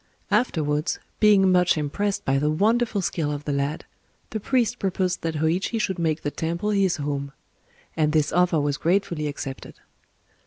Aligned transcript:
Afterwards, 0.31 0.97
being 1.19 1.51
much 1.51 1.77
impressed 1.77 2.25
by 2.25 2.39
the 2.39 2.49
wonderful 2.49 3.03
skill 3.03 3.31
of 3.31 3.45
the 3.45 3.51
lad, 3.53 3.85
the 4.31 4.39
priest 4.39 4.79
proposed 4.79 5.21
that 5.21 5.35
Hōïchi 5.35 5.79
should 5.79 5.99
make 5.99 6.23
the 6.23 6.31
temple 6.31 6.71
his 6.71 6.95
home; 6.95 7.33
and 7.95 8.11
this 8.11 8.33
offer 8.33 8.59
was 8.59 8.77
gratefully 8.77 9.27
accepted. 9.27 9.75